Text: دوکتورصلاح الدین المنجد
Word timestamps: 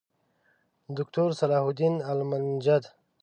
دوکتورصلاح 0.95 1.63
الدین 1.67 1.95
المنجد 2.11 2.83